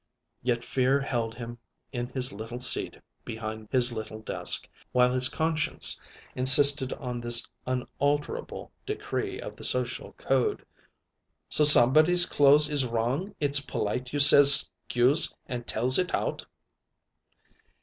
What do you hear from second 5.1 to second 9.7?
his conscience insisted on this unalterable decree of the